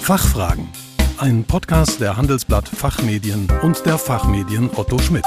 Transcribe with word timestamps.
Fachfragen. 0.00 0.66
Ein 1.18 1.44
Podcast 1.44 2.00
der 2.00 2.16
Handelsblatt 2.16 2.66
Fachmedien 2.68 3.46
und 3.62 3.84
der 3.86 3.96
Fachmedien 3.96 4.68
Otto 4.74 4.98
Schmidt. 4.98 5.24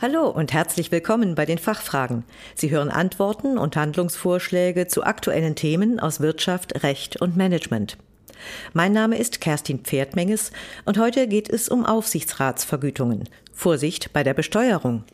Hallo 0.00 0.28
und 0.30 0.52
herzlich 0.54 0.90
willkommen 0.90 1.34
bei 1.34 1.44
den 1.44 1.58
Fachfragen. 1.58 2.24
Sie 2.54 2.70
hören 2.70 2.90
Antworten 2.90 3.58
und 3.58 3.76
Handlungsvorschläge 3.76 4.86
zu 4.86 5.04
aktuellen 5.04 5.56
Themen 5.56 6.00
aus 6.00 6.20
Wirtschaft, 6.20 6.82
Recht 6.82 7.20
und 7.20 7.36
Management. 7.36 7.98
Mein 8.72 8.92
Name 8.92 9.18
ist 9.18 9.40
Kerstin 9.40 9.80
Pferdmenges 9.80 10.52
und 10.84 10.98
heute 10.98 11.28
geht 11.28 11.48
es 11.48 11.68
um 11.68 11.84
Aufsichtsratsvergütungen. 11.84 13.28
Vorsicht 13.52 14.12
bei 14.12 14.22
der 14.22 14.34
Besteuerung. 14.34 15.04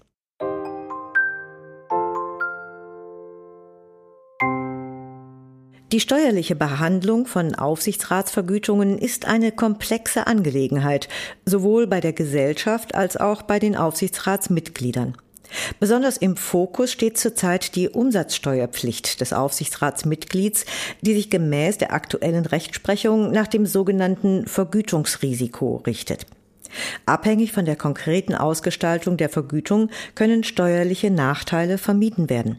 Die 5.93 6.01
steuerliche 6.01 6.57
Behandlung 6.57 7.27
von 7.27 7.55
Aufsichtsratsvergütungen 7.55 8.97
ist 8.97 9.27
eine 9.27 9.53
komplexe 9.53 10.27
Angelegenheit, 10.27 11.07
sowohl 11.45 11.87
bei 11.87 12.01
der 12.01 12.15
Gesellschaft 12.15 12.95
als 12.95 13.19
auch 13.19 13.43
bei 13.43 13.59
den 13.59 13.77
Aufsichtsratsmitgliedern. 13.77 15.19
Besonders 15.81 16.17
im 16.17 16.37
Fokus 16.37 16.93
steht 16.93 17.19
zurzeit 17.19 17.75
die 17.77 17.89
Umsatzsteuerpflicht 17.89 19.21
des 19.21 19.33
Aufsichtsratsmitglieds, 19.33 20.65
die 21.01 21.15
sich 21.15 21.31
gemäß 21.31 21.79
der 21.79 21.93
aktuellen 21.93 22.47
Rechtsprechung 22.47 23.31
nach 23.31 23.47
dem 23.47 23.67
sogenannten 23.67 24.47
Vergütungsrisiko 24.47 25.83
richtet. 25.87 26.27
Abhängig 27.07 27.53
von 27.53 27.65
der 27.65 27.77
konkreten 27.77 28.35
Ausgestaltung 28.35 29.17
der 29.17 29.29
Vergütung 29.29 29.91
können 30.15 30.45
steuerliche 30.45 31.11
Nachteile 31.11 31.79
vermieden 31.79 32.31
werden. 32.31 32.59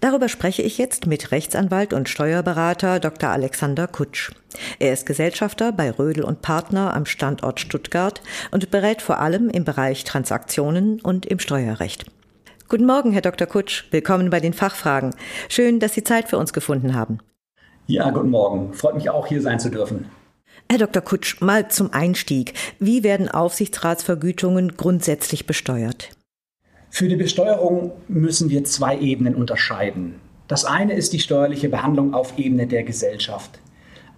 Darüber 0.00 0.30
spreche 0.30 0.62
ich 0.62 0.78
jetzt 0.78 1.06
mit 1.06 1.30
Rechtsanwalt 1.30 1.92
und 1.92 2.08
Steuerberater 2.08 3.00
Dr. 3.00 3.28
Alexander 3.28 3.86
Kutsch. 3.86 4.32
Er 4.78 4.94
ist 4.94 5.04
Gesellschafter 5.04 5.72
bei 5.72 5.90
Rödel 5.90 6.24
und 6.24 6.40
Partner 6.40 6.94
am 6.94 7.04
Standort 7.04 7.60
Stuttgart 7.60 8.22
und 8.50 8.70
berät 8.70 9.02
vor 9.02 9.18
allem 9.18 9.50
im 9.50 9.64
Bereich 9.64 10.04
Transaktionen 10.04 11.00
und 11.02 11.26
im 11.26 11.38
Steuerrecht. 11.38 12.06
Guten 12.70 12.86
Morgen, 12.86 13.12
Herr 13.12 13.20
Dr. 13.20 13.46
Kutsch. 13.46 13.84
Willkommen 13.90 14.30
bei 14.30 14.40
den 14.40 14.54
Fachfragen. 14.54 15.14
Schön, 15.50 15.80
dass 15.80 15.92
Sie 15.92 16.04
Zeit 16.04 16.28
für 16.28 16.38
uns 16.38 16.54
gefunden 16.54 16.94
haben. 16.94 17.18
Ja, 17.86 18.10
guten 18.10 18.30
Morgen. 18.30 18.72
Freut 18.72 18.94
mich 18.94 19.10
auch, 19.10 19.26
hier 19.26 19.42
sein 19.42 19.60
zu 19.60 19.70
dürfen. 19.70 20.06
Herr 20.70 20.78
Dr. 20.78 21.02
Kutsch, 21.02 21.40
mal 21.40 21.68
zum 21.68 21.92
Einstieg. 21.92 22.54
Wie 22.78 23.02
werden 23.02 23.28
Aufsichtsratsvergütungen 23.28 24.76
grundsätzlich 24.76 25.46
besteuert? 25.46 26.10
Für 26.92 27.06
die 27.06 27.16
Besteuerung 27.16 27.92
müssen 28.08 28.50
wir 28.50 28.64
zwei 28.64 28.98
Ebenen 28.98 29.36
unterscheiden. 29.36 30.16
Das 30.48 30.64
eine 30.64 30.94
ist 30.94 31.12
die 31.12 31.20
steuerliche 31.20 31.68
Behandlung 31.68 32.14
auf 32.14 32.36
Ebene 32.36 32.66
der 32.66 32.82
Gesellschaft. 32.82 33.60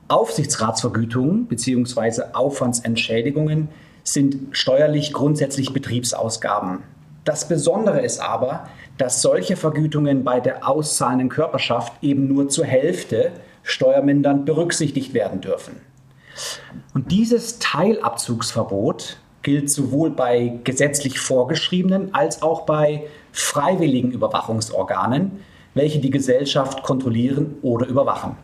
Aufsichtsratsvergütungen 0.09 1.47
bzw. 1.47 2.23
Aufwandsentschädigungen 2.33 3.69
sind 4.05 4.56
steuerlich 4.56 5.12
grundsätzlich 5.12 5.75
Betriebsausgaben. 5.75 6.78
Das 7.25 7.47
Besondere 7.47 8.00
ist 8.00 8.20
aber, 8.20 8.67
dass 8.97 9.20
solche 9.20 9.56
Vergütungen 9.56 10.25
bei 10.25 10.41
der 10.41 10.67
auszahlenden 10.67 11.28
Körperschaft 11.28 11.93
eben 12.03 12.27
nur 12.27 12.48
zur 12.48 12.65
Hälfte 12.65 13.33
steuermindernd 13.62 14.47
berücksichtigt 14.47 15.12
werden 15.12 15.43
dürfen. 15.43 15.77
Und 16.95 17.12
dieses 17.12 17.59
Teilabzugsverbot 17.59 19.19
gilt 19.43 19.71
sowohl 19.71 20.11
bei 20.11 20.61
gesetzlich 20.65 21.19
vorgeschriebenen 21.19 22.15
als 22.15 22.43
auch 22.43 22.62
bei 22.62 23.05
freiwilligen 23.33 24.12
Überwachungsorganen, 24.12 25.41
welche 25.75 25.99
die 25.99 26.11
Gesellschaft 26.11 26.83
kontrollieren 26.83 27.56
oder 27.62 27.87
überwachen. 27.87 28.37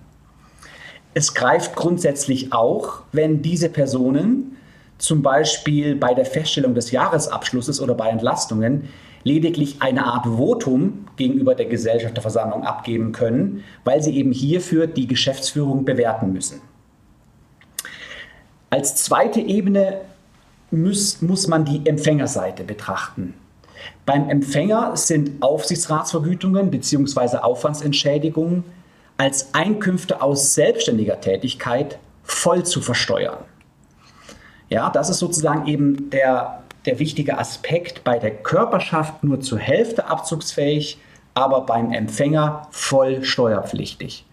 Es 1.14 1.34
greift 1.34 1.74
grundsätzlich 1.74 2.52
auch, 2.52 3.02
wenn 3.12 3.42
diese 3.42 3.68
Personen 3.68 4.56
zum 4.98 5.22
Beispiel 5.22 5.94
bei 5.94 6.14
der 6.14 6.24
Feststellung 6.24 6.74
des 6.74 6.90
Jahresabschlusses 6.90 7.80
oder 7.80 7.94
bei 7.94 8.08
Entlastungen 8.08 8.88
lediglich 9.24 9.80
eine 9.80 10.04
Art 10.04 10.26
Votum 10.26 11.06
gegenüber 11.16 11.54
der 11.54 11.66
Gesellschafterversammlung 11.66 12.64
abgeben 12.64 13.12
können, 13.12 13.64
weil 13.84 14.02
sie 14.02 14.16
eben 14.16 14.32
hierfür 14.32 14.86
die 14.86 15.06
Geschäftsführung 15.06 15.84
bewerten 15.84 16.32
müssen. 16.32 16.60
Als 18.70 18.96
zweite 18.96 19.40
Ebene 19.40 20.00
muss, 20.70 21.22
muss 21.22 21.46
man 21.46 21.64
die 21.64 21.86
Empfängerseite 21.86 22.64
betrachten. 22.64 23.34
Beim 24.06 24.28
Empfänger 24.28 24.96
sind 24.96 25.42
Aufsichtsratsvergütungen 25.42 26.70
bzw. 26.70 27.38
Aufwandsentschädigungen 27.38 28.64
als 29.16 29.54
Einkünfte 29.54 30.22
aus 30.22 30.54
selbstständiger 30.54 31.20
Tätigkeit 31.20 31.98
voll 32.22 32.64
zu 32.64 32.80
versteuern. 32.80 33.44
Ja, 34.68 34.90
das 34.90 35.08
ist 35.08 35.18
sozusagen 35.18 35.66
eben 35.66 36.10
der, 36.10 36.62
der 36.86 36.98
wichtige 36.98 37.38
Aspekt. 37.38 38.04
Bei 38.04 38.18
der 38.18 38.30
Körperschaft 38.30 39.24
nur 39.24 39.40
zur 39.40 39.58
Hälfte 39.58 40.06
abzugsfähig, 40.06 40.98
aber 41.34 41.62
beim 41.62 41.92
Empfänger 41.92 42.68
voll 42.70 43.24
steuerpflichtig. 43.24 44.24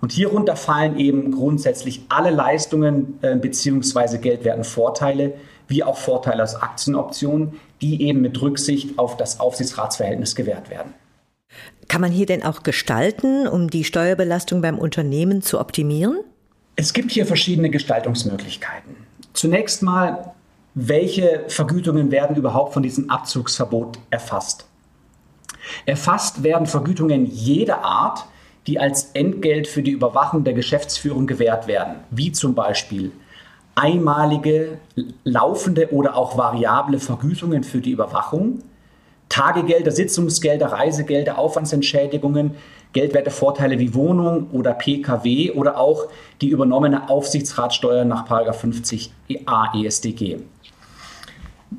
Und 0.00 0.12
hierunter 0.12 0.56
fallen 0.56 0.98
eben 0.98 1.30
grundsätzlich 1.30 2.02
alle 2.08 2.30
Leistungen 2.30 3.18
äh, 3.22 3.36
bzw. 3.36 4.18
geldwerten 4.18 4.64
Vorteile, 4.64 5.34
wie 5.70 5.84
auch 5.84 5.96
Vorteile 5.96 6.42
aus 6.42 6.56
Aktienoptionen, 6.56 7.54
die 7.80 8.02
eben 8.02 8.20
mit 8.20 8.40
Rücksicht 8.42 8.98
auf 8.98 9.16
das 9.16 9.40
Aufsichtsratsverhältnis 9.40 10.34
gewährt 10.34 10.68
werden. 10.68 10.92
Kann 11.88 12.00
man 12.00 12.12
hier 12.12 12.26
denn 12.26 12.42
auch 12.42 12.62
gestalten, 12.62 13.48
um 13.48 13.70
die 13.70 13.84
Steuerbelastung 13.84 14.60
beim 14.60 14.78
Unternehmen 14.78 15.42
zu 15.42 15.58
optimieren? 15.58 16.18
Es 16.76 16.92
gibt 16.92 17.12
hier 17.12 17.24
verschiedene 17.24 17.70
Gestaltungsmöglichkeiten. 17.70 18.96
Zunächst 19.32 19.82
mal, 19.82 20.34
welche 20.74 21.44
Vergütungen 21.48 22.10
werden 22.10 22.36
überhaupt 22.36 22.74
von 22.74 22.82
diesem 22.82 23.10
Abzugsverbot 23.10 23.98
erfasst? 24.10 24.66
Erfasst 25.86 26.42
werden 26.42 26.66
Vergütungen 26.66 27.26
jeder 27.26 27.84
Art, 27.84 28.24
die 28.66 28.78
als 28.78 29.10
Entgelt 29.14 29.66
für 29.66 29.82
die 29.82 29.90
Überwachung 29.90 30.44
der 30.44 30.54
Geschäftsführung 30.54 31.26
gewährt 31.26 31.66
werden, 31.66 31.96
wie 32.10 32.32
zum 32.32 32.54
Beispiel 32.54 33.12
einmalige 33.74 34.78
laufende 35.24 35.92
oder 35.92 36.16
auch 36.16 36.36
variable 36.36 36.98
Vergütungen 36.98 37.64
für 37.64 37.80
die 37.80 37.92
Überwachung, 37.92 38.60
Tagegelder, 39.28 39.92
Sitzungsgelder, 39.92 40.66
Reisegelder, 40.66 41.38
Aufwandsentschädigungen, 41.38 42.56
Geldwertevorteile 42.92 43.78
wie 43.78 43.94
Wohnung 43.94 44.48
oder 44.50 44.74
PKW 44.74 45.52
oder 45.52 45.78
auch 45.78 46.08
die 46.40 46.48
übernommene 46.48 47.08
Aufsichtsratssteuer 47.08 48.04
nach 48.04 48.28
50a 48.28 49.84
ESDG. 49.84 50.38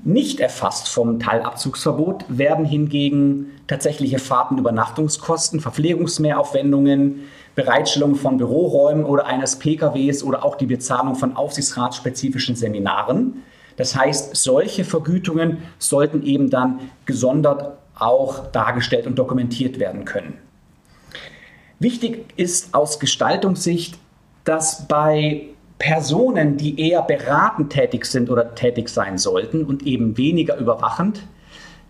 Nicht 0.05 0.39
erfasst 0.39 0.87
vom 0.87 1.19
Teilabzugsverbot 1.19 2.23
werden 2.29 2.63
hingegen 2.63 3.51
tatsächliche 3.67 4.19
Fahrten, 4.19 4.57
Übernachtungskosten, 4.57 5.59
Verpflegungsmehraufwendungen, 5.59 7.25
Bereitstellung 7.55 8.15
von 8.15 8.37
Büroräumen 8.37 9.03
oder 9.05 9.25
eines 9.25 9.59
PKWs 9.59 10.23
oder 10.23 10.45
auch 10.45 10.55
die 10.55 10.65
Bezahlung 10.65 11.15
von 11.15 11.35
aufsichtsratsspezifischen 11.35 12.55
Seminaren. 12.55 13.43
Das 13.77 13.95
heißt, 13.95 14.35
solche 14.35 14.83
Vergütungen 14.83 15.59
sollten 15.79 16.23
eben 16.23 16.49
dann 16.49 16.79
gesondert 17.05 17.77
auch 17.95 18.47
dargestellt 18.51 19.07
und 19.07 19.17
dokumentiert 19.17 19.79
werden 19.79 20.05
können. 20.05 20.37
Wichtig 21.79 22.25
ist 22.37 22.73
aus 22.73 22.99
Gestaltungssicht, 22.99 23.97
dass 24.43 24.87
bei 24.87 25.47
Personen, 25.77 26.57
die 26.57 26.79
eher 26.79 27.01
beratend 27.01 27.71
tätig 27.71 28.05
sind 28.05 28.29
oder 28.29 28.53
tätig 28.53 28.87
sein 28.87 29.17
sollten 29.17 29.65
und 29.65 29.83
eben 29.87 30.15
weniger 30.15 30.57
überwachend, 30.57 31.23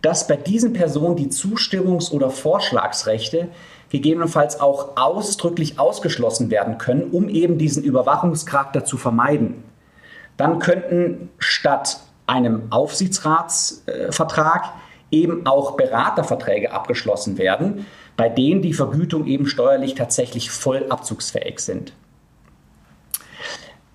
dass 0.01 0.27
bei 0.27 0.35
diesen 0.35 0.73
Personen 0.73 1.15
die 1.15 1.29
Zustimmungs- 1.29 2.11
oder 2.11 2.29
Vorschlagsrechte 2.29 3.49
gegebenenfalls 3.89 4.59
auch 4.59 4.97
ausdrücklich 4.97 5.79
ausgeschlossen 5.79 6.49
werden 6.49 6.77
können, 6.77 7.11
um 7.11 7.29
eben 7.29 7.57
diesen 7.57 7.83
Überwachungscharakter 7.83 8.85
zu 8.85 8.97
vermeiden. 8.97 9.63
Dann 10.37 10.59
könnten 10.59 11.29
statt 11.37 11.99
einem 12.25 12.71
Aufsichtsratsvertrag 12.71 14.73
eben 15.11 15.45
auch 15.45 15.75
Beraterverträge 15.75 16.71
abgeschlossen 16.71 17.37
werden, 17.37 17.85
bei 18.15 18.29
denen 18.29 18.61
die 18.61 18.73
Vergütung 18.73 19.27
eben 19.27 19.45
steuerlich 19.45 19.95
tatsächlich 19.95 20.49
voll 20.49 20.85
abzugsfähig 20.89 21.59
sind. 21.59 21.93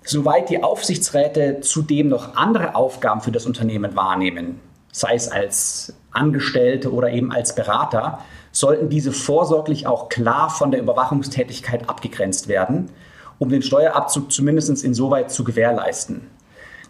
Soweit 0.03 0.49
die 0.49 0.63
Aufsichtsräte 0.63 1.59
zudem 1.61 2.07
noch 2.07 2.35
andere 2.35 2.75
Aufgaben 2.75 3.21
für 3.21 3.31
das 3.31 3.45
Unternehmen 3.45 3.95
wahrnehmen, 3.95 4.59
sei 4.99 5.15
es 5.15 5.29
als 5.29 5.93
Angestellte 6.11 6.91
oder 6.91 7.11
eben 7.11 7.31
als 7.31 7.53
Berater, 7.55 8.19
sollten 8.51 8.89
diese 8.89 9.11
vorsorglich 9.11 9.85
auch 9.85 10.09
klar 10.09 10.49
von 10.49 10.71
der 10.71 10.79
Überwachungstätigkeit 10.79 11.87
abgegrenzt 11.87 12.47
werden, 12.47 12.89
um 13.37 13.49
den 13.49 13.61
Steuerabzug 13.61 14.31
zumindest 14.31 14.83
insoweit 14.83 15.31
zu 15.31 15.43
gewährleisten. 15.43 16.21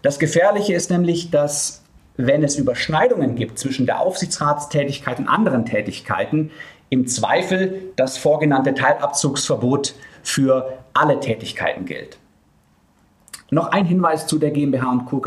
Das 0.00 0.18
Gefährliche 0.18 0.72
ist 0.72 0.90
nämlich, 0.90 1.30
dass 1.30 1.82
wenn 2.16 2.42
es 2.42 2.56
Überschneidungen 2.56 3.34
gibt 3.34 3.58
zwischen 3.58 3.86
der 3.86 4.00
Aufsichtsratstätigkeit 4.00 5.18
und 5.18 5.28
anderen 5.28 5.66
Tätigkeiten, 5.66 6.50
im 6.90 7.06
Zweifel 7.06 7.92
das 7.96 8.16
vorgenannte 8.16 8.72
Teilabzugsverbot 8.74 9.94
für 10.22 10.78
alle 10.94 11.20
Tätigkeiten 11.20 11.84
gilt. 11.84 12.18
Noch 13.50 13.68
ein 13.68 13.84
Hinweis 13.84 14.26
zu 14.26 14.38
der 14.38 14.50
GmbH 14.50 14.90
und 14.90 15.04
Co. 15.06 15.22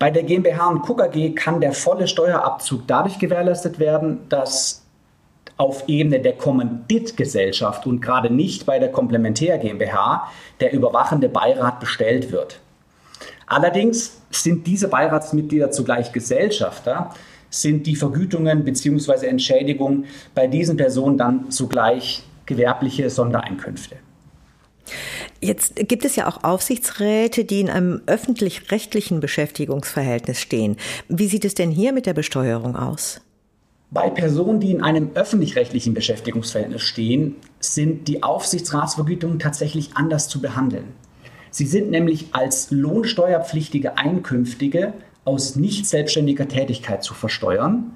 Bei 0.00 0.10
der 0.10 0.22
GmbH 0.22 0.68
und 0.68 0.80
Co. 0.80 0.94
KG 0.94 1.34
kann 1.34 1.60
der 1.60 1.74
volle 1.74 2.08
Steuerabzug 2.08 2.86
dadurch 2.86 3.18
gewährleistet 3.18 3.78
werden, 3.78 4.20
dass 4.30 4.82
auf 5.58 5.84
Ebene 5.88 6.20
der 6.20 6.32
Kommanditgesellschaft 6.38 7.86
und 7.86 8.00
gerade 8.00 8.32
nicht 8.32 8.64
bei 8.64 8.78
der 8.78 8.90
Komplementär 8.90 9.58
GmbH 9.58 10.26
der 10.58 10.72
überwachende 10.72 11.28
Beirat 11.28 11.80
bestellt 11.80 12.32
wird. 12.32 12.60
Allerdings 13.46 14.22
sind 14.30 14.66
diese 14.66 14.88
Beiratsmitglieder 14.88 15.70
zugleich 15.70 16.12
Gesellschafter, 16.12 17.10
sind 17.50 17.86
die 17.86 17.94
Vergütungen 17.94 18.64
bzw. 18.64 19.26
Entschädigungen 19.26 20.06
bei 20.34 20.46
diesen 20.46 20.78
Personen 20.78 21.18
dann 21.18 21.50
zugleich 21.50 22.22
gewerbliche 22.46 23.10
Sondereinkünfte. 23.10 23.96
Jetzt 25.42 25.76
gibt 25.76 26.04
es 26.04 26.16
ja 26.16 26.28
auch 26.28 26.44
Aufsichtsräte, 26.44 27.46
die 27.46 27.60
in 27.60 27.70
einem 27.70 28.02
öffentlich-rechtlichen 28.06 29.20
Beschäftigungsverhältnis 29.20 30.38
stehen. 30.38 30.76
Wie 31.08 31.28
sieht 31.28 31.46
es 31.46 31.54
denn 31.54 31.70
hier 31.70 31.92
mit 31.92 32.04
der 32.04 32.12
Besteuerung 32.12 32.76
aus? 32.76 33.22
Bei 33.90 34.10
Personen, 34.10 34.60
die 34.60 34.70
in 34.70 34.82
einem 34.82 35.10
öffentlich-rechtlichen 35.14 35.94
Beschäftigungsverhältnis 35.94 36.82
stehen, 36.82 37.36
sind 37.58 38.06
die 38.06 38.22
Aufsichtsratsvergütungen 38.22 39.38
tatsächlich 39.38 39.90
anders 39.94 40.28
zu 40.28 40.42
behandeln. 40.42 40.84
Sie 41.50 41.66
sind 41.66 41.90
nämlich 41.90 42.26
als 42.32 42.70
lohnsteuerpflichtige 42.70 43.96
Einkünftige 43.96 44.92
aus 45.24 45.56
nicht 45.56 45.86
selbstständiger 45.86 46.48
Tätigkeit 46.48 47.02
zu 47.02 47.14
versteuern. 47.14 47.92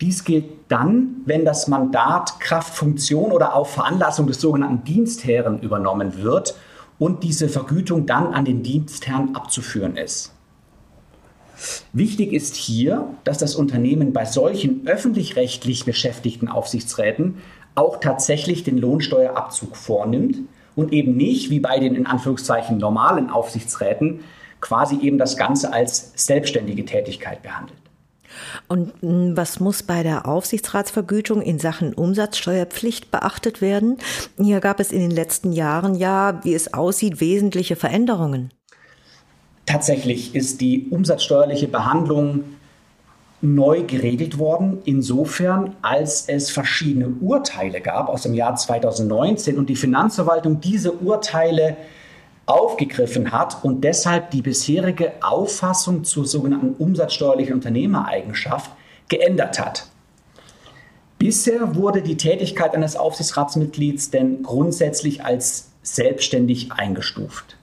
Dies 0.00 0.24
gilt 0.24 0.46
dann, 0.68 1.16
wenn 1.26 1.44
das 1.44 1.68
Mandat 1.68 2.40
Kraft 2.40 2.74
Funktion 2.74 3.32
oder 3.32 3.54
auf 3.54 3.72
Veranlassung 3.72 4.26
des 4.26 4.40
sogenannten 4.40 4.84
Dienstherren 4.84 5.60
übernommen 5.60 6.22
wird 6.22 6.54
und 6.98 7.22
diese 7.22 7.48
Vergütung 7.48 8.06
dann 8.06 8.32
an 8.32 8.44
den 8.44 8.62
Dienstherrn 8.62 9.34
abzuführen 9.34 9.96
ist. 9.96 10.32
Wichtig 11.92 12.32
ist 12.32 12.56
hier, 12.56 13.08
dass 13.24 13.38
das 13.38 13.54
Unternehmen 13.54 14.12
bei 14.12 14.24
solchen 14.24 14.86
öffentlich-rechtlich 14.86 15.84
beschäftigten 15.84 16.48
Aufsichtsräten 16.48 17.38
auch 17.74 18.00
tatsächlich 18.00 18.64
den 18.64 18.78
Lohnsteuerabzug 18.78 19.76
vornimmt 19.76 20.38
und 20.76 20.92
eben 20.92 21.16
nicht, 21.16 21.50
wie 21.50 21.60
bei 21.60 21.78
den 21.78 21.94
in 21.94 22.06
Anführungszeichen 22.06 22.78
normalen 22.78 23.30
Aufsichtsräten, 23.30 24.20
quasi 24.60 24.98
eben 25.00 25.18
das 25.18 25.36
Ganze 25.36 25.72
als 25.72 26.12
selbstständige 26.16 26.84
Tätigkeit 26.84 27.42
behandelt. 27.42 27.78
Und 28.68 28.92
hm, 29.00 29.36
was 29.36 29.60
muss 29.60 29.82
bei 29.82 30.02
der 30.02 30.26
Aufsichtsratsvergütung 30.26 31.42
in 31.42 31.58
Sachen 31.58 31.94
Umsatzsteuerpflicht 31.94 33.10
beachtet 33.10 33.60
werden? 33.60 33.98
Hier 34.36 34.60
gab 34.60 34.80
es 34.80 34.92
in 34.92 35.00
den 35.00 35.10
letzten 35.10 35.52
Jahren 35.52 35.94
ja, 35.94 36.40
wie 36.44 36.54
es 36.54 36.74
aussieht, 36.74 37.20
wesentliche 37.20 37.76
Veränderungen. 37.76 38.50
Tatsächlich 39.66 40.34
ist 40.34 40.60
die 40.60 40.88
umsatzsteuerliche 40.90 41.68
Behandlung 41.68 42.44
neu 43.40 43.82
geregelt 43.82 44.38
worden, 44.38 44.78
insofern 44.84 45.76
als 45.82 46.28
es 46.28 46.50
verschiedene 46.50 47.08
Urteile 47.20 47.80
gab 47.80 48.08
aus 48.08 48.22
dem 48.22 48.34
Jahr 48.34 48.56
2019 48.56 49.58
und 49.58 49.68
die 49.68 49.76
Finanzverwaltung 49.76 50.60
diese 50.60 50.92
Urteile 50.92 51.76
aufgegriffen 52.46 53.32
hat 53.32 53.64
und 53.64 53.82
deshalb 53.82 54.30
die 54.30 54.42
bisherige 54.42 55.12
Auffassung 55.22 56.04
zur 56.04 56.26
sogenannten 56.26 56.74
umsatzsteuerlichen 56.74 57.54
Unternehmereigenschaft 57.54 58.70
geändert 59.08 59.58
hat. 59.58 59.86
Bisher 61.18 61.74
wurde 61.74 62.02
die 62.02 62.16
Tätigkeit 62.16 62.74
eines 62.74 62.96
Aufsichtsratsmitglieds 62.96 64.10
denn 64.10 64.42
grundsätzlich 64.42 65.24
als 65.24 65.70
selbstständig 65.82 66.72
eingestuft. 66.72 67.56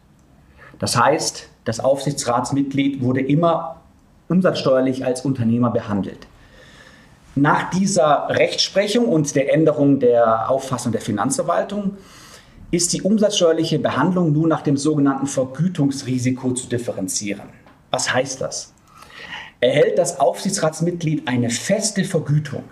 Das 0.80 0.98
heißt, 0.98 1.48
das 1.66 1.80
Aufsichtsratsmitglied 1.80 3.02
wurde 3.02 3.22
immer 3.22 3.82
umsatzsteuerlich 4.30 5.06
als 5.06 5.22
Unternehmer 5.26 5.70
behandelt. 5.70 6.28
Nach 7.36 7.70
dieser 7.70 8.30
Rechtsprechung 8.30 9.06
und 9.06 9.36
der 9.36 9.54
Änderung 9.54 10.00
der 10.00 10.50
Auffassung 10.50 10.92
der 10.92 11.02
Finanzverwaltung 11.02 11.98
ist 12.72 12.94
die 12.94 13.02
umsatzsteuerliche 13.02 13.80
Behandlung 13.80 14.32
nun 14.32 14.48
nach 14.48 14.62
dem 14.62 14.78
sogenannten 14.78 15.28
Vergütungsrisiko 15.28 16.54
zu 16.54 16.68
differenzieren. 16.68 17.50
Was 17.92 18.14
heißt 18.14 18.40
das? 18.40 18.74
Erhält 19.60 19.98
das 19.98 20.20
Aufsichtsratsmitglied 20.20 21.28
eine 21.28 21.50
feste 21.50 22.06
Vergütung, 22.06 22.64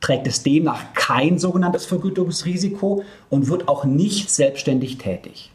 trägt 0.00 0.26
es 0.26 0.42
demnach 0.42 0.92
kein 0.94 1.38
sogenanntes 1.38 1.86
Vergütungsrisiko 1.86 3.04
und 3.30 3.48
wird 3.48 3.68
auch 3.68 3.84
nicht 3.84 4.28
selbstständig 4.28 4.98
tätig. 4.98 5.52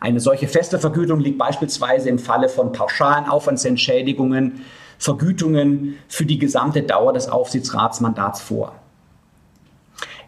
Eine 0.00 0.20
solche 0.20 0.48
feste 0.48 0.78
Vergütung 0.78 1.20
liegt 1.20 1.38
beispielsweise 1.38 2.08
im 2.08 2.18
Falle 2.18 2.48
von 2.48 2.72
pauschalen 2.72 3.26
Aufwandsentschädigungen, 3.26 4.62
Vergütungen 4.98 5.98
für 6.08 6.24
die 6.24 6.38
gesamte 6.38 6.82
Dauer 6.82 7.12
des 7.12 7.28
Aufsichtsratsmandats 7.28 8.40
vor. 8.40 8.81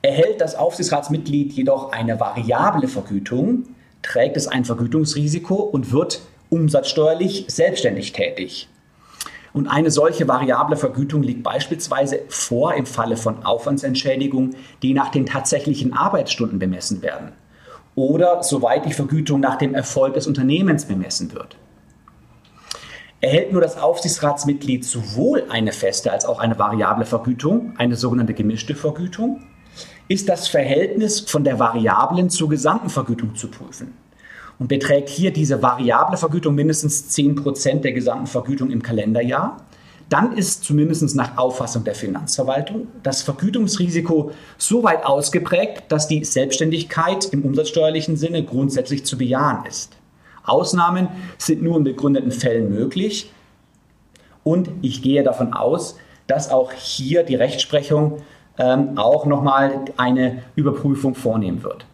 Erhält 0.05 0.43
das 0.43 0.55
Aufsichtsratsmitglied 0.55 1.55
jedoch 1.55 1.91
eine 1.91 2.21
variable 2.21 2.89
Vergütung, 2.89 3.63
trägt 4.03 4.37
es 4.37 4.47
ein 4.47 4.67
Vergütungsrisiko 4.67 5.55
und 5.55 5.93
wird 5.93 6.21
umsatzsteuerlich 6.51 7.47
selbstständig 7.49 8.13
tätig. 8.13 8.69
Und 9.55 9.67
eine 9.67 9.91
solche 9.91 10.29
variable 10.29 10.77
Vergütung 10.77 11.23
liegt 11.23 11.43
beispielsweise 11.43 12.21
vor 12.29 12.75
im 12.75 12.85
Falle 12.85 13.17
von 13.17 13.47
Aufwandsentschädigungen, 13.47 14.57
die 14.83 14.93
nach 14.93 15.09
den 15.09 15.25
tatsächlichen 15.25 15.95
Arbeitsstunden 15.95 16.59
bemessen 16.59 17.01
werden 17.01 17.33
oder 17.95 18.43
soweit 18.43 18.85
die 18.85 18.93
Vergütung 18.93 19.41
nach 19.41 19.57
dem 19.57 19.75
Erfolg 19.75 20.13
des 20.13 20.27
Unternehmens 20.27 20.85
bemessen 20.85 21.33
wird. 21.33 21.57
Erhält 23.23 23.53
nur 23.53 23.63
das 23.63 23.79
Aufsichtsratsmitglied 23.79 24.85
sowohl 24.85 25.45
eine 25.49 25.73
feste 25.73 26.13
als 26.13 26.27
auch 26.27 26.41
eine 26.41 26.59
variable 26.59 27.07
Vergütung, 27.07 27.73
eine 27.79 27.97
sogenannte 27.97 28.35
gemischte 28.35 28.75
Vergütung, 28.75 29.41
ist 30.09 30.29
das 30.29 30.49
Verhältnis 30.49 31.21
von 31.21 31.45
der 31.45 31.59
variablen 31.59 32.31
zur 32.31 32.49
gesamten 32.49 32.91
Vergütung 32.91 33.35
zu 33.35 33.49
prüfen. 33.49 33.95
Und 34.59 34.69
beträgt 34.69 35.09
hier 35.09 35.33
diese 35.33 35.63
variable 35.63 36.17
Vergütung 36.17 36.55
mindestens 36.55 37.11
10% 37.17 37.81
der 37.81 37.93
gesamten 37.93 38.27
Vergütung 38.27 38.71
im 38.71 38.83
Kalenderjahr, 38.83 39.57
dann 40.09 40.37
ist 40.37 40.65
zumindest 40.65 41.17
nach 41.17 41.39
Auffassung 41.39 41.83
der 41.85 41.95
Finanzverwaltung 41.95 42.89
das 43.03 43.23
Vergütungsrisiko 43.23 44.33
so 44.59 44.83
weit 44.83 45.05
ausgeprägt, 45.05 45.85
dass 45.89 46.07
die 46.07 46.25
Selbstständigkeit 46.25 47.25
im 47.33 47.43
umsatzsteuerlichen 47.43 48.17
Sinne 48.17 48.45
grundsätzlich 48.45 49.05
zu 49.05 49.17
bejahen 49.17 49.65
ist. 49.67 49.97
Ausnahmen 50.45 51.09
sind 51.39 51.63
nur 51.63 51.79
in 51.79 51.85
begründeten 51.85 52.31
Fällen 52.31 52.71
möglich 52.71 53.33
und 54.43 54.69
ich 54.83 55.01
gehe 55.01 55.23
davon 55.23 55.55
aus, 55.55 55.97
dass 56.27 56.51
auch 56.51 56.73
hier 56.73 57.23
die 57.23 57.35
Rechtsprechung 57.35 58.19
ähm, 58.59 58.97
auch 58.97 59.27
nochmal 59.27 59.85
eine 59.97 60.43
Überprüfung 60.55 61.15
vornehmen 61.15 61.63
wird. 61.63 61.87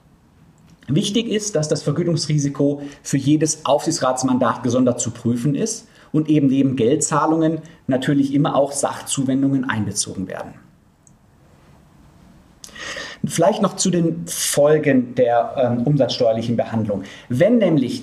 Wichtig 0.89 1.29
ist, 1.29 1.55
dass 1.55 1.69
das 1.69 1.83
Vergütungsrisiko 1.83 2.83
für 3.03 3.17
jedes 3.17 3.65
Aufsichtsratsmandat 3.65 4.63
gesondert 4.63 5.01
zu 5.01 5.13
prüfen 5.13 5.55
ist 5.55 5.89
und 6.13 6.29
eben 6.29 6.49
neben 6.49 6.77
Geldzahlungen 6.77 7.61
natürlich 7.87 8.35
immer 8.35 8.57
auch 8.57 8.73
Sachzuwendungen 8.73 9.69
einbezogen 9.69 10.27
werden. 10.29 10.55
Vielleicht 13.25 13.61
noch 13.61 13.77
zu 13.77 13.91
den 13.91 14.27
Folgen 14.27 15.15
der 15.15 15.55
ähm, 15.57 15.87
umsatzsteuerlichen 15.87 16.57
Behandlung. 16.57 17.03
Wenn 17.29 17.59
nämlich 17.59 18.03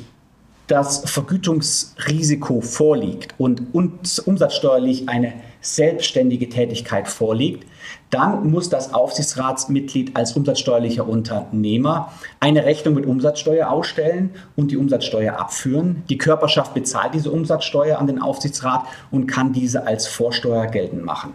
das 0.68 1.10
Vergütungsrisiko 1.10 2.62
vorliegt 2.62 3.34
und 3.38 3.62
umsatzsteuerlich 3.74 5.08
eine 5.08 5.34
selbstständige 5.62 6.50
Tätigkeit 6.50 7.08
vorliegt, 7.08 7.66
dann 8.10 8.50
muss 8.50 8.70
das 8.70 8.94
Aufsichtsratsmitglied 8.94 10.16
als 10.16 10.34
umsatzsteuerlicher 10.34 11.08
Unternehmer 11.08 12.12
eine 12.40 12.66
Rechnung 12.66 12.96
mit 12.96 13.06
Umsatzsteuer 13.06 13.70
ausstellen 13.70 14.32
und 14.56 14.72
die 14.72 14.78
Umsatzsteuer 14.78 15.40
abführen. 15.40 16.04
Die 16.10 16.18
Körperschaft 16.18 16.74
bezahlt 16.74 17.14
diese 17.14 17.32
Umsatzsteuer 17.32 17.98
an 17.98 18.08
den 18.08 18.22
Aufsichtsrat 18.22 18.84
und 19.12 19.28
kann 19.28 19.54
diese 19.54 19.88
als 19.88 20.08
Vorsteuer 20.08 20.68
geltend 20.68 21.04
machen. 21.04 21.34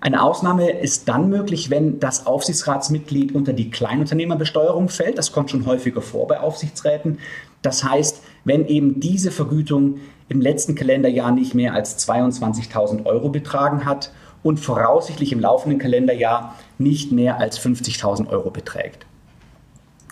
Eine 0.00 0.22
Ausnahme 0.22 0.70
ist 0.70 1.08
dann 1.08 1.30
möglich, 1.30 1.70
wenn 1.70 1.98
das 1.98 2.26
Aufsichtsratsmitglied 2.26 3.34
unter 3.34 3.54
die 3.54 3.70
Kleinunternehmerbesteuerung 3.70 4.90
fällt. 4.90 5.16
Das 5.16 5.32
kommt 5.32 5.50
schon 5.50 5.64
häufiger 5.64 6.02
vor 6.02 6.26
bei 6.26 6.40
Aufsichtsräten. 6.40 7.18
Das 7.64 7.82
heißt, 7.82 8.20
wenn 8.44 8.68
eben 8.68 9.00
diese 9.00 9.30
Vergütung 9.30 9.96
im 10.28 10.42
letzten 10.42 10.74
Kalenderjahr 10.74 11.32
nicht 11.32 11.54
mehr 11.54 11.72
als 11.72 12.06
22.000 12.06 13.06
Euro 13.06 13.30
betragen 13.30 13.86
hat 13.86 14.12
und 14.42 14.60
voraussichtlich 14.60 15.32
im 15.32 15.40
laufenden 15.40 15.78
Kalenderjahr 15.78 16.54
nicht 16.76 17.10
mehr 17.10 17.38
als 17.40 17.58
50.000 17.58 18.28
Euro 18.28 18.50
beträgt. 18.50 19.06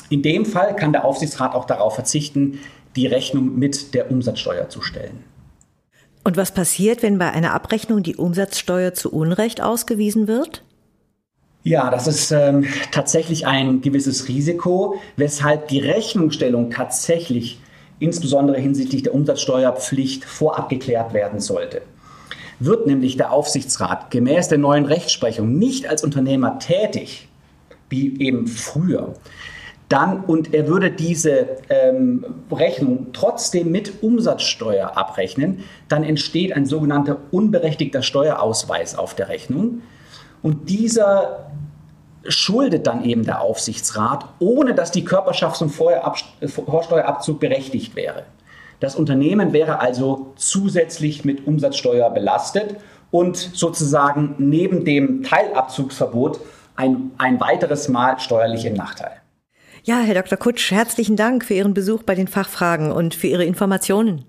In 0.09 0.23
dem 0.23 0.47
Fall 0.47 0.75
kann 0.75 0.93
der 0.93 1.05
Aufsichtsrat 1.05 1.55
auch 1.55 1.67
darauf 1.67 1.95
verzichten, 1.95 2.59
die 2.97 3.07
Rechnung 3.07 3.59
mit 3.59 3.93
der 3.93 4.11
Umsatzsteuer 4.11 4.71
zu 4.71 4.81
stellen. 4.81 5.23
Und 6.25 6.39
was 6.39 6.55
passiert, 6.55 7.03
wenn 7.03 7.19
bei 7.19 7.33
einer 7.33 7.53
Abrechnung 7.53 8.03
die 8.03 8.17
Umsatzsteuer 8.17 8.95
zu 8.95 9.13
Unrecht 9.13 9.61
ausgewiesen 9.61 10.27
wird? 10.27 10.65
Ja, 11.65 11.91
das 11.91 12.07
ist 12.09 12.33
ähm, 12.33 12.67
tatsächlich 12.91 13.47
ein 13.47 13.83
gewisses 13.83 14.29
Risiko, 14.29 14.97
weshalb 15.17 15.69
die 15.69 15.79
Rechnungsstellung 15.79 16.71
tatsächlich 16.71 17.61
insbesondere 18.01 18.59
hinsichtlich 18.59 19.05
der 19.05 19.15
Umsatzsteuerpflicht 19.15 20.25
vorab 20.25 20.69
geklärt 20.69 21.15
werden 21.15 21.39
sollte. 21.39 21.83
Wird 22.59 22.87
nämlich 22.87 23.17
der 23.17 23.33
Aufsichtsrat 23.33 24.11
gemäß 24.11 24.49
der 24.49 24.59
neuen 24.59 24.87
Rechtsprechung 24.87 25.57
nicht 25.57 25.89
als 25.89 26.03
Unternehmer 26.03 26.59
tätig, 26.59 27.29
wie 27.89 28.19
eben 28.21 28.49
früher, 28.49 29.15
dann 29.93 30.21
und 30.25 30.55
er 30.55 30.69
würde 30.69 30.91
diese 30.91 31.59
ähm, 31.69 32.25
Rechnung 32.51 33.09
trotzdem 33.13 33.71
mit 33.71 34.03
Umsatzsteuer 34.03 34.97
abrechnen, 34.97 35.65
dann 35.89 36.03
entsteht 36.03 36.55
ein 36.55 36.65
sogenannter 36.65 37.19
unberechtigter 37.31 38.03
Steuerausweis 38.03 38.97
auf 38.97 39.15
der 39.15 39.29
Rechnung. 39.29 39.83
Und 40.43 40.69
dieser 40.69 41.51
schuldet 42.27 42.87
dann 42.87 43.05
eben 43.05 43.25
der 43.25 43.41
Aufsichtsrat, 43.41 44.27
ohne 44.39 44.75
dass 44.75 44.91
die 44.91 45.05
Körperschaft 45.05 45.57
zum 45.57 45.71
Vorsteuerabzug 45.71 47.41
berechtigt 47.41 47.97
wäre. 47.97 48.25
Das 48.81 48.97
Unternehmen 48.97 49.53
wäre 49.53 49.81
also 49.81 50.33
zusätzlich 50.37 51.25
mit 51.25 51.47
Umsatzsteuer 51.47 52.11
belastet 52.11 52.77
und 53.11 53.37
sozusagen 53.37 54.35
neben 54.39 54.85
dem 54.85 55.23
Teilabzugsverbot 55.23 56.41
ein, 56.75 57.13
ein 57.19 57.39
weiteres 57.41 57.89
Mal 57.89 58.19
steuerlich 58.19 58.65
im 58.65 58.75
Nachteil. 58.75 59.13
Ja, 59.85 60.01
Herr 60.01 60.15
Dr. 60.15 60.39
Kutsch, 60.39 60.71
herzlichen 60.71 61.17
Dank 61.17 61.45
für 61.45 61.55
Ihren 61.55 61.75
Besuch 61.75 62.03
bei 62.03 62.15
den 62.15 62.29
Fachfragen 62.29 62.93
und 62.93 63.15
für 63.15 63.27
Ihre 63.27 63.45
Informationen. 63.45 64.25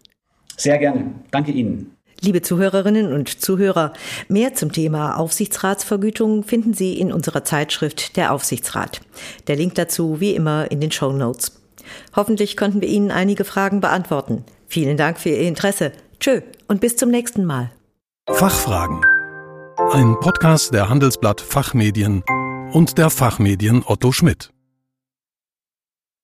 Sehr 0.57 0.77
gerne. 0.77 1.11
Danke 1.31 1.51
Ihnen. 1.51 1.95
Liebe 2.23 2.41
Zuhörerinnen 2.41 3.11
und 3.11 3.41
Zuhörer, 3.41 3.91
mehr 4.29 4.53
zum 4.53 4.71
Thema 4.71 5.17
Aufsichtsratsvergütung 5.17 6.45
finden 6.45 6.73
Sie 6.73 6.97
in 6.97 7.11
unserer 7.11 7.43
Zeitschrift 7.43 8.15
Der 8.15 8.31
Aufsichtsrat. 8.31 9.01
Der 9.47 9.57
Link 9.57 9.75
dazu 9.75 10.21
wie 10.21 10.33
immer 10.33 10.71
in 10.71 10.79
den 10.79 10.89
Show 10.89 11.11
Notes. 11.11 11.59
Hoffentlich 12.15 12.55
konnten 12.55 12.79
wir 12.79 12.87
Ihnen 12.87 13.11
einige 13.11 13.43
Fragen 13.43 13.81
beantworten. 13.81 14.45
Vielen 14.67 14.95
Dank 14.95 15.19
für 15.19 15.29
Ihr 15.29 15.41
Interesse. 15.41 15.91
Tschö 16.21 16.39
und 16.69 16.79
bis 16.79 16.95
zum 16.95 17.09
nächsten 17.09 17.43
Mal. 17.43 17.71
Fachfragen. 18.29 19.01
Ein 19.91 20.15
Podcast 20.21 20.73
der 20.73 20.87
Handelsblatt 20.87 21.41
Fachmedien 21.41 22.23
und 22.71 22.97
der 22.97 23.09
Fachmedien 23.09 23.83
Otto 23.85 24.13
Schmidt. 24.13 24.52